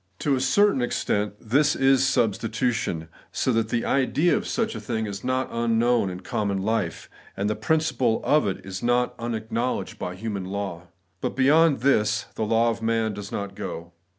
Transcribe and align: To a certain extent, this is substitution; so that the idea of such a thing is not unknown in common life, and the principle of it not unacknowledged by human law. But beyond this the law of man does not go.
To 0.17 0.35
a 0.35 0.41
certain 0.41 0.81
extent, 0.81 1.35
this 1.39 1.75
is 1.75 2.03
substitution; 2.03 3.07
so 3.31 3.53
that 3.53 3.69
the 3.69 3.85
idea 3.85 4.35
of 4.35 4.47
such 4.47 4.73
a 4.73 4.79
thing 4.79 5.05
is 5.05 5.23
not 5.23 5.47
unknown 5.51 6.09
in 6.09 6.21
common 6.21 6.63
life, 6.63 7.07
and 7.37 7.47
the 7.47 7.55
principle 7.55 8.19
of 8.23 8.47
it 8.47 8.81
not 8.81 9.13
unacknowledged 9.19 9.99
by 9.99 10.15
human 10.15 10.45
law. 10.45 10.87
But 11.21 11.35
beyond 11.35 11.81
this 11.81 12.25
the 12.33 12.45
law 12.45 12.71
of 12.71 12.81
man 12.81 13.13
does 13.13 13.31
not 13.31 13.53
go. 13.53 13.91